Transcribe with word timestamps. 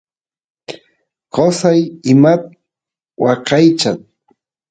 qosay 1.33 1.79
imat 2.11 2.41
waqaychan 3.23 3.97